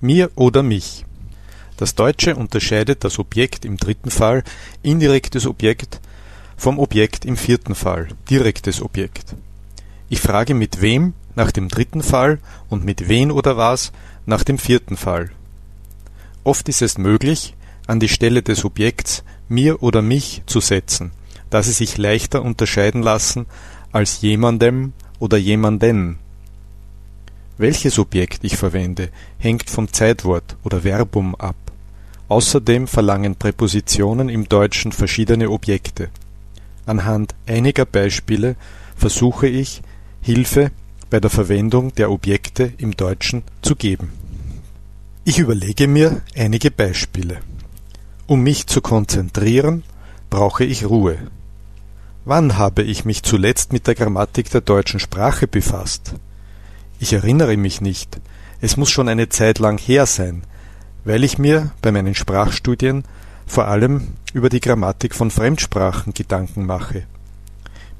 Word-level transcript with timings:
Mir 0.00 0.30
oder 0.34 0.62
mich. 0.62 1.04
Das 1.76 1.94
Deutsche 1.94 2.36
unterscheidet 2.36 3.04
das 3.04 3.18
Objekt 3.18 3.64
im 3.64 3.76
dritten 3.76 4.10
Fall, 4.10 4.44
indirektes 4.82 5.46
Objekt, 5.46 6.00
vom 6.56 6.78
Objekt 6.78 7.24
im 7.24 7.36
vierten 7.36 7.74
Fall, 7.74 8.08
direktes 8.28 8.82
Objekt. 8.82 9.34
Ich 10.08 10.20
frage 10.20 10.54
mit 10.54 10.82
wem 10.82 11.14
nach 11.34 11.52
dem 11.52 11.68
dritten 11.68 12.02
Fall 12.02 12.38
und 12.68 12.84
mit 12.84 13.08
wen 13.08 13.30
oder 13.30 13.56
was 13.56 13.92
nach 14.26 14.44
dem 14.44 14.58
vierten 14.58 14.96
Fall. 14.96 15.30
Oft 16.44 16.68
ist 16.68 16.82
es 16.82 16.98
möglich, 16.98 17.54
an 17.86 18.00
die 18.00 18.08
Stelle 18.08 18.42
des 18.42 18.64
Objekts 18.64 19.24
mir 19.48 19.82
oder 19.82 20.02
mich 20.02 20.42
zu 20.46 20.60
setzen, 20.60 21.12
da 21.50 21.62
sie 21.62 21.72
sich 21.72 21.98
leichter 21.98 22.42
unterscheiden 22.42 23.02
lassen 23.02 23.46
als 23.92 24.20
jemandem 24.20 24.92
oder 25.18 25.36
jemanden. 25.36 26.18
Welches 27.60 27.98
Objekt 27.98 28.42
ich 28.42 28.56
verwende, 28.56 29.10
hängt 29.36 29.68
vom 29.68 29.92
Zeitwort 29.92 30.56
oder 30.64 30.80
Verbum 30.82 31.34
ab. 31.34 31.56
Außerdem 32.28 32.86
verlangen 32.86 33.34
Präpositionen 33.36 34.30
im 34.30 34.48
Deutschen 34.48 34.92
verschiedene 34.92 35.50
Objekte. 35.50 36.08
Anhand 36.86 37.34
einiger 37.46 37.84
Beispiele 37.84 38.56
versuche 38.96 39.46
ich, 39.46 39.82
Hilfe 40.22 40.70
bei 41.10 41.20
der 41.20 41.28
Verwendung 41.28 41.94
der 41.96 42.10
Objekte 42.10 42.72
im 42.78 42.96
Deutschen 42.96 43.42
zu 43.60 43.76
geben. 43.76 44.10
Ich 45.24 45.38
überlege 45.38 45.86
mir 45.86 46.22
einige 46.34 46.70
Beispiele. 46.70 47.40
Um 48.26 48.40
mich 48.40 48.68
zu 48.68 48.80
konzentrieren, 48.80 49.82
brauche 50.30 50.64
ich 50.64 50.86
Ruhe. 50.86 51.18
Wann 52.24 52.56
habe 52.56 52.84
ich 52.84 53.04
mich 53.04 53.22
zuletzt 53.22 53.74
mit 53.74 53.86
der 53.86 53.96
Grammatik 53.96 54.48
der 54.48 54.62
deutschen 54.62 54.98
Sprache 54.98 55.46
befasst? 55.46 56.14
Ich 57.02 57.14
erinnere 57.14 57.56
mich 57.56 57.80
nicht. 57.80 58.20
Es 58.60 58.76
muss 58.76 58.90
schon 58.90 59.08
eine 59.08 59.30
Zeit 59.30 59.58
lang 59.58 59.78
her 59.78 60.04
sein, 60.04 60.42
weil 61.04 61.24
ich 61.24 61.38
mir 61.38 61.72
bei 61.80 61.90
meinen 61.92 62.14
Sprachstudien 62.14 63.04
vor 63.46 63.68
allem 63.68 64.08
über 64.34 64.50
die 64.50 64.60
Grammatik 64.60 65.14
von 65.14 65.30
Fremdsprachen 65.30 66.12
Gedanken 66.12 66.66
mache. 66.66 67.04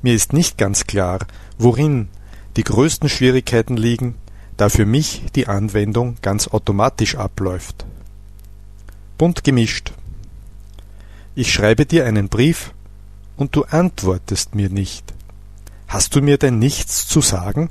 Mir 0.03 0.15
ist 0.15 0.35
nicht 0.35 0.59
ganz 0.59 0.87
klar, 0.87 1.21
worin 1.59 2.09
die 2.57 2.63
größten 2.63 3.09
Schwierigkeiten 3.09 3.79
liegen, 3.79 4.17
da 4.59 4.69
für 4.69 4.85
mich 4.85 5.25
die 5.35 5.49
Anwendung 5.49 6.19
ganz 6.21 6.49
automatisch 6.49 7.15
abläuft. 7.15 7.87
Bunt 9.17 9.45
gemischt. 9.45 9.93
Ich 11.35 11.55
schreibe 11.55 11.87
dir 11.87 12.05
einen 12.05 12.29
Brief 12.29 12.75
und 13.39 13.57
du 13.57 13.65
antwortest 13.65 14.55
mir 14.55 14.69
nicht. 14.69 15.15
Hast 15.89 16.15
du 16.15 16.21
mir 16.21 16.37
denn 16.37 16.59
nichts 16.59 17.09
zu 17.09 17.23
sagen? 17.23 17.71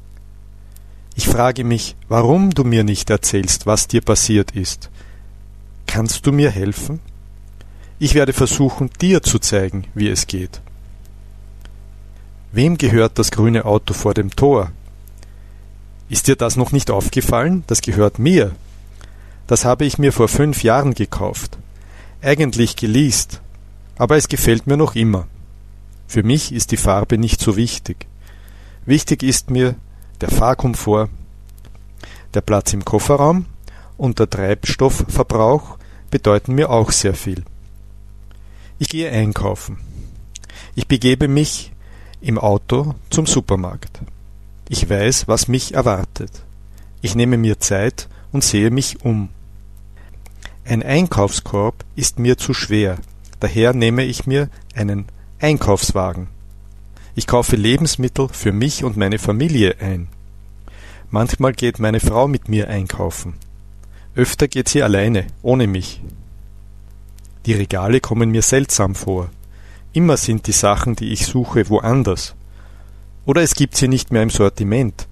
Ich 1.15 1.27
frage 1.27 1.63
mich, 1.63 1.95
warum 2.07 2.51
du 2.51 2.63
mir 2.63 2.83
nicht 2.83 3.09
erzählst, 3.09 3.65
was 3.65 3.87
dir 3.87 4.01
passiert 4.01 4.51
ist. 4.51 4.89
Kannst 5.87 6.25
du 6.25 6.31
mir 6.31 6.49
helfen? 6.51 6.99
Ich 7.97 8.13
werde 8.13 8.31
versuchen, 8.31 8.89
dir 9.01 9.21
zu 9.21 9.39
zeigen, 9.39 9.85
wie 9.93 10.07
es 10.07 10.27
geht. 10.27 10.61
Wem 12.51 12.77
gehört 12.77 13.19
das 13.19 13.31
grüne 13.31 13.65
Auto 13.65 13.93
vor 13.93 14.13
dem 14.13 14.35
Tor? 14.35 14.71
Ist 16.09 16.27
dir 16.27 16.35
das 16.35 16.55
noch 16.55 16.71
nicht 16.71 16.89
aufgefallen? 16.89 17.63
Das 17.67 17.81
gehört 17.81 18.17
mir. 18.17 18.55
Das 19.45 19.65
habe 19.65 19.85
ich 19.85 19.97
mir 19.97 20.13
vor 20.13 20.27
fünf 20.27 20.63
Jahren 20.63 20.93
gekauft. 20.93 21.57
Eigentlich 22.21 22.75
geleast, 22.75 23.41
aber 23.97 24.15
es 24.15 24.27
gefällt 24.27 24.67
mir 24.67 24.77
noch 24.77 24.95
immer. 24.95 25.27
Für 26.07 26.23
mich 26.23 26.51
ist 26.51 26.71
die 26.71 26.77
Farbe 26.77 27.17
nicht 27.17 27.39
so 27.39 27.55
wichtig. 27.55 28.07
Wichtig 28.85 29.21
ist 29.21 29.51
mir 29.51 29.75
der 30.21 30.29
Fahrkomfort, 30.29 31.09
der 32.33 32.41
Platz 32.41 32.73
im 32.73 32.85
Kofferraum 32.85 33.45
und 33.97 34.19
der 34.19 34.29
Treibstoffverbrauch 34.29 35.77
bedeuten 36.11 36.55
mir 36.55 36.69
auch 36.69 36.91
sehr 36.91 37.13
viel. 37.13 37.43
Ich 38.77 38.89
gehe 38.89 39.11
einkaufen. 39.11 39.77
Ich 40.75 40.87
begebe 40.87 41.27
mich 41.27 41.71
im 42.21 42.37
Auto 42.37 42.95
zum 43.09 43.25
Supermarkt. 43.25 43.99
Ich 44.69 44.89
weiß, 44.89 45.27
was 45.27 45.47
mich 45.47 45.73
erwartet. 45.73 46.31
Ich 47.01 47.15
nehme 47.15 47.37
mir 47.37 47.59
Zeit 47.59 48.07
und 48.31 48.43
sehe 48.43 48.71
mich 48.71 49.03
um. 49.03 49.29
Ein 50.65 50.83
Einkaufskorb 50.83 51.83
ist 51.95 52.19
mir 52.19 52.37
zu 52.37 52.53
schwer, 52.53 52.97
daher 53.39 53.73
nehme 53.73 54.03
ich 54.03 54.27
mir 54.27 54.49
einen 54.75 55.05
Einkaufswagen. 55.39 56.27
Ich 57.15 57.27
kaufe 57.27 57.55
Lebensmittel 57.55 58.29
für 58.29 58.51
mich 58.51 58.83
und 58.83 58.97
meine 58.97 59.19
Familie 59.19 59.75
ein. 59.79 60.07
Manchmal 61.11 61.53
geht 61.53 61.79
meine 61.79 61.99
Frau 61.99 62.27
mit 62.27 62.49
mir 62.49 62.69
einkaufen. 62.69 63.33
Öfter 64.15 64.47
geht 64.47 64.69
sie 64.69 64.83
alleine, 64.83 65.27
ohne 65.41 65.67
mich. 65.67 66.01
Die 67.45 67.53
Regale 67.53 67.99
kommen 67.99 68.29
mir 68.29 68.41
seltsam 68.41 68.95
vor. 68.95 69.29
Immer 69.91 70.17
sind 70.17 70.45
die 70.47 70.51
Sachen, 70.51 70.95
die 70.95 71.11
ich 71.11 71.25
suche, 71.25 71.69
woanders. 71.69 72.35
Oder 73.25 73.41
es 73.41 73.55
gibt 73.55 73.75
sie 73.75 73.87
nicht 73.87 74.11
mehr 74.11 74.23
im 74.23 74.29
Sortiment. 74.29 75.07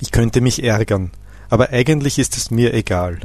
Ich 0.00 0.10
könnte 0.10 0.40
mich 0.40 0.62
ärgern, 0.62 1.10
aber 1.48 1.70
eigentlich 1.70 2.18
ist 2.18 2.36
es 2.36 2.50
mir 2.50 2.74
egal. 2.74 3.20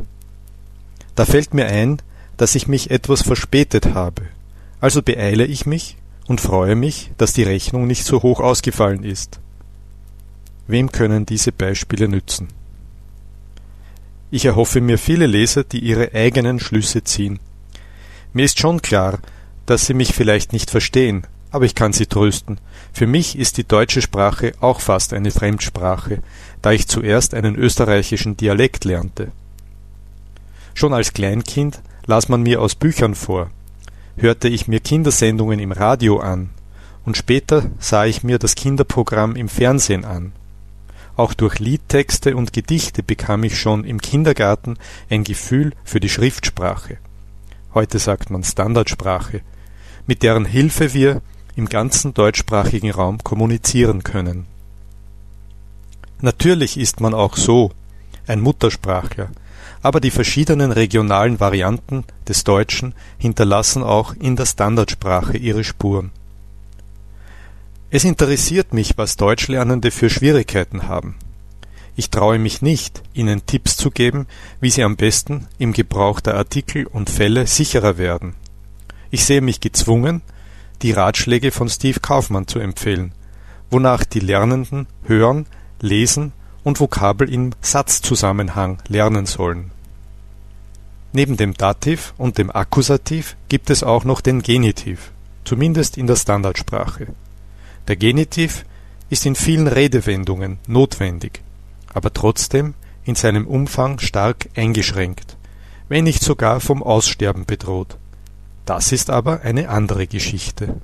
Da 1.15 1.25
fällt 1.25 1.53
mir 1.53 1.65
ein, 1.65 2.01
dass 2.37 2.55
ich 2.55 2.67
mich 2.67 2.91
etwas 2.91 3.23
verspätet 3.23 3.93
habe. 3.93 4.23
Also 4.79 5.01
beeile 5.01 5.45
ich 5.45 5.65
mich 5.65 5.97
und 6.27 6.41
freue 6.41 6.75
mich, 6.75 7.11
dass 7.17 7.33
die 7.33 7.43
Rechnung 7.43 7.87
nicht 7.87 8.03
so 8.03 8.21
hoch 8.21 8.39
ausgefallen 8.39 9.03
ist. 9.03 9.39
Wem 10.67 10.91
können 10.91 11.25
diese 11.25 11.51
Beispiele 11.51 12.07
nützen? 12.07 12.49
Ich 14.29 14.43
erhoffe 14.43 14.81
mir 14.81 14.97
viele 14.97 15.25
Leser, 15.25 15.63
die 15.63 15.79
ihre 15.79 16.13
eigenen 16.13 16.59
Schlüsse 16.59 17.03
ziehen. 17.03 17.39
Mir 18.33 18.43
ist 18.43 18.59
schon 18.59 18.81
klar, 18.81 19.19
dass 19.65 19.85
sie 19.85 19.93
mich 19.93 20.13
vielleicht 20.13 20.51
nicht 20.51 20.69
verstehen, 20.69 21.25
aber 21.49 21.65
ich 21.65 21.75
kann 21.75 21.93
Sie 21.93 22.07
trösten. 22.07 22.59
Für 22.91 23.07
mich 23.07 23.37
ist 23.37 23.57
die 23.57 23.63
deutsche 23.63 24.01
Sprache 24.01 24.53
auch 24.59 24.81
fast 24.81 25.13
eine 25.13 25.31
Fremdsprache, 25.31 26.21
da 26.61 26.71
ich 26.71 26.87
zuerst 26.87 27.33
einen 27.33 27.55
österreichischen 27.55 28.35
Dialekt 28.35 28.83
lernte. 28.83 29.31
Schon 30.73 30.93
als 30.93 31.13
Kleinkind 31.13 31.81
las 32.05 32.27
man 32.27 32.43
mir 32.43 32.61
aus 32.61 32.75
Büchern 32.75 33.15
vor, 33.15 33.49
hörte 34.17 34.47
ich 34.47 34.67
mir 34.67 34.79
Kindersendungen 34.79 35.59
im 35.59 35.71
Radio 35.71 36.19
an, 36.19 36.49
und 37.05 37.15
später 37.15 37.63
sah 37.79 38.05
ich 38.05 38.23
mir 38.23 38.39
das 38.39 38.55
Kinderprogramm 38.55 39.35
im 39.35 39.47
Fernsehen 39.47 40.03
an. 40.03 40.33
Auch 41.15 41.33
durch 41.33 41.59
Liedtexte 41.59 42.35
und 42.35 42.53
Gedichte 42.53 43.01
bekam 43.01 43.43
ich 43.43 43.59
schon 43.59 43.85
im 43.85 44.01
Kindergarten 44.01 44.77
ein 45.09 45.23
Gefühl 45.23 45.73
für 45.83 45.99
die 45.99 46.09
Schriftsprache. 46.09 46.97
Heute 47.73 47.99
sagt 47.99 48.29
man 48.29 48.43
Standardsprache, 48.43 49.41
mit 50.05 50.21
deren 50.21 50.45
Hilfe 50.45 50.93
wir 50.93 51.21
im 51.55 51.69
ganzen 51.69 52.13
deutschsprachigen 52.13 52.91
Raum 52.91 53.23
kommunizieren 53.23 54.03
können. 54.03 54.45
Natürlich 56.21 56.77
ist 56.77 56.99
man 56.99 57.13
auch 57.13 57.35
so 57.35 57.71
ein 58.27 58.41
Muttersprachler, 58.41 59.29
aber 59.81 59.99
die 59.99 60.11
verschiedenen 60.11 60.71
regionalen 60.71 61.39
Varianten 61.39 62.03
des 62.27 62.43
Deutschen 62.43 62.93
hinterlassen 63.17 63.83
auch 63.83 64.13
in 64.13 64.35
der 64.35 64.45
Standardsprache 64.45 65.37
ihre 65.37 65.63
Spuren. 65.63 66.11
Es 67.89 68.03
interessiert 68.03 68.73
mich, 68.73 68.97
was 68.97 69.15
Deutschlernende 69.15 69.91
für 69.91 70.09
Schwierigkeiten 70.09 70.87
haben. 70.87 71.15
Ich 71.95 72.11
traue 72.11 72.37
mich 72.37 72.61
nicht, 72.61 73.01
ihnen 73.13 73.45
Tipps 73.45 73.77
zu 73.77 73.91
geben, 73.91 74.27
wie 74.59 74.69
sie 74.69 74.83
am 74.83 74.97
besten 74.97 75.47
im 75.57 75.73
Gebrauch 75.73 76.19
der 76.19 76.35
Artikel 76.35 76.85
und 76.85 77.09
Fälle 77.09 77.47
sicherer 77.47 77.97
werden. 77.97 78.35
Ich 79.09 79.25
sehe 79.25 79.41
mich 79.41 79.61
gezwungen, 79.61 80.21
die 80.81 80.91
Ratschläge 80.91 81.51
von 81.51 81.69
Steve 81.69 81.99
Kaufmann 81.99 82.47
zu 82.47 82.59
empfehlen, 82.59 83.13
wonach 83.71 84.03
die 84.03 84.19
Lernenden 84.19 84.87
hören, 85.05 85.47
lesen 85.81 86.33
und 86.67 86.81
Vokabel 86.81 87.33
im 87.33 87.51
Satzzusammenhang 87.61 88.79
lernen 88.89 89.25
sollen. 89.25 89.71
Neben 91.13 91.37
dem 91.37 91.53
Dativ 91.53 92.13
und 92.17 92.37
dem 92.37 92.51
Akkusativ 92.51 93.37
gibt 93.47 93.69
es 93.69 93.83
auch 93.83 94.03
noch 94.03 94.19
den 94.19 94.41
Genitiv, 94.41 95.11
zumindest 95.45 95.97
in 95.97 96.07
der 96.07 96.17
Standardsprache. 96.17 97.07
Der 97.87 97.95
Genitiv 97.95 98.65
ist 99.09 99.25
in 99.25 99.35
vielen 99.35 99.67
Redewendungen 99.67 100.59
notwendig, 100.67 101.41
aber 101.93 102.11
trotzdem 102.13 102.73
in 103.05 103.15
seinem 103.15 103.47
Umfang 103.47 103.99
stark 103.99 104.49
eingeschränkt, 104.57 105.37
wenn 105.87 106.03
nicht 106.03 106.21
sogar 106.21 106.59
vom 106.59 106.83
Aussterben 106.83 107.45
bedroht. 107.45 107.95
Das 108.65 108.91
ist 108.91 109.09
aber 109.09 109.39
eine 109.43 109.69
andere 109.69 110.05
Geschichte. 110.05 110.75